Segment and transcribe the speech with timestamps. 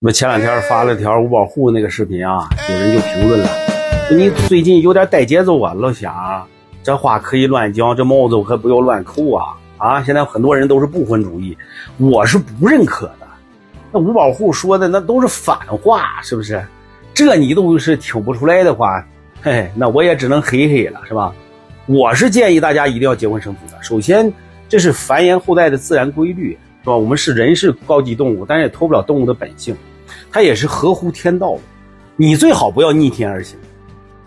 [0.00, 3.48] 我前两天发了条五保户那个视频啊，有人就评论了，
[4.12, 6.46] 你最近有点带节奏啊，老乡，
[6.84, 9.58] 这话可以乱讲，这帽子我可不要乱扣啊！
[9.76, 11.58] 啊，现在很多人都是不婚主义，
[11.96, 13.26] 我是不认可的。
[13.90, 16.64] 那五保户说的那都是反话，是不是？
[17.12, 19.04] 这你都是听不出来的话，
[19.42, 21.34] 嘿，那我也只能嘿嘿了，是吧？
[21.86, 23.82] 我是建议大家一定要结婚生子的。
[23.82, 24.32] 首先，
[24.68, 26.96] 这是繁衍后代的自然规律，是吧？
[26.96, 29.76] 我们是人是高级动物，但是也脱不了动物的本性。
[30.30, 31.60] 它也是合乎天道的，
[32.16, 33.58] 你最好不要逆天而行。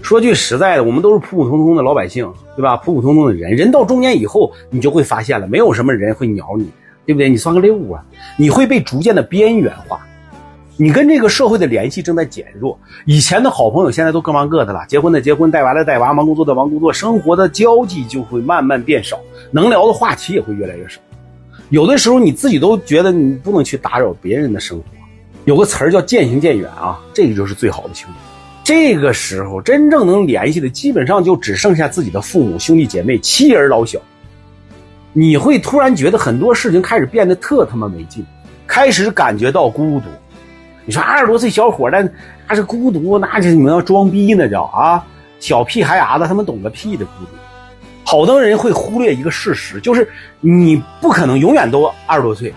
[0.00, 2.76] 说句实在的，我们都是普普通通的老百姓，对吧？
[2.78, 6.68] 普普通通的人，人到中年以后，你就会发现了，没有什么人会鸟你，
[7.06, 7.28] 对不对？
[7.28, 8.04] 你算个六啊，
[8.36, 10.04] 你会被逐渐的边缘化，
[10.76, 12.76] 你跟这个社会的联系正在减弱。
[13.06, 19.20] 以前的好朋友现在都各忙各的了，结婚的结婚，带娃的带娃，忙工作的忙工作，生活的交际就会慢慢变少，
[19.52, 21.00] 能聊的话题也会越来越少。
[21.68, 24.84] 有的时候你自己都觉得你不能去打扰别人的生活。
[25.44, 28.12] 有个词儿叫渐行渐远啊，这个就是最好的情侣。
[28.62, 33.98] 这个时候真正能联系的，基本上就只剩下自己的父母、兄弟姐妹、妻儿老小。
[35.12, 38.24] 你会突然觉得很多事情开始变得特他妈没劲，
[38.66, 40.06] 开始感觉到孤独。
[40.84, 42.08] 你说二十多岁小伙那
[42.48, 45.04] 那是孤独，那是你们要装逼呢，叫啊，
[45.40, 47.30] 小屁孩伢子他们懂个屁的孤独。
[48.04, 50.08] 好多人会忽略一个事实，就是
[50.40, 52.54] 你不可能永远都二十多岁。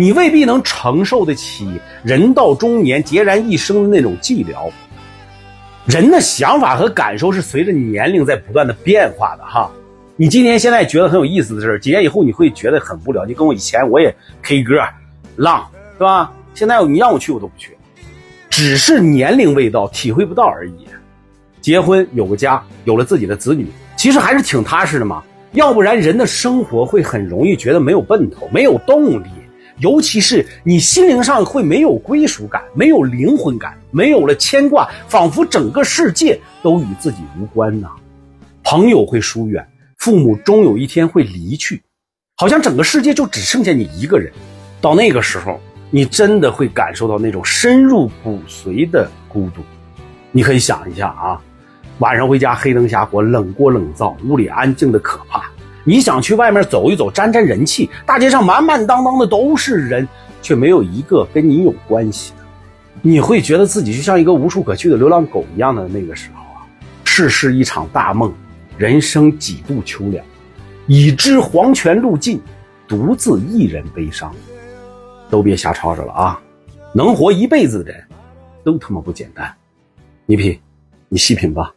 [0.00, 4.70] 你未必能承受得起人到中年孑然一生的那种寂寥。
[5.84, 9.70] 人的想法和感受是随着年龄在不断的变化的哈。
[10.16, 13.26] 你今天现在觉得很有意思的事儿几年以后你会觉得很无聊。
[13.26, 14.76] 你跟我以前我也 K 歌
[15.36, 16.32] 浪是吧？
[16.54, 17.76] 现在你让我去我都不去，
[18.48, 20.86] 只是年龄未到，体会不到而已。
[21.60, 23.66] 结婚有个家，有了自己的子女，
[23.98, 25.22] 其实还是挺踏实的嘛。
[25.52, 29.26] 要不然人的生活会很容易觉得没有奔头，没有动力。
[29.80, 37.88] 尤其是你心灵上会没有归属感，没有灵魂感，没有了牵挂，仿佛整个世界都与自己无关呐。
[38.62, 39.66] 朋友会疏远，
[39.98, 41.82] 父母终有一天会离去，
[42.36, 44.32] 好像整个世界就只剩下你一个人。
[44.80, 49.62] 到那个时候，你真的会感受到那种深入骨髓的孤独。
[50.32, 51.38] 你可以想一下啊，
[51.98, 55.29] 晚上回家黑灯瞎火，冷锅冷灶，屋里安静的可怕。
[55.90, 60.06] 你想去外面走一走，沾沾人气，大街上满满当当的都是人，
[60.40, 62.44] 却没有一个跟你有关系的，
[63.02, 66.62] 你会觉得自己就像一个无处可去的流浪狗一样的那个时候啊！
[67.02, 68.32] 世事一场大梦，
[68.78, 70.24] 人生几度秋凉，
[70.86, 72.40] 已知黄泉路尽，
[72.86, 74.32] 独自一人悲伤。
[75.28, 76.40] 都别瞎吵吵了啊！
[76.92, 78.00] 能活一辈子的人，
[78.62, 79.52] 都他妈不简单。
[80.24, 80.56] 你品，
[81.08, 81.74] 你细品吧。